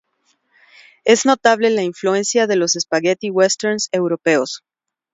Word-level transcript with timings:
Es 1.03 1.27
notable 1.27 1.69
la 1.69 1.83
influencia 1.83 2.47
de 2.47 2.55
los 2.55 2.71
spaghetti 2.71 3.29
westerns 3.29 3.87
europeos. 3.91 4.63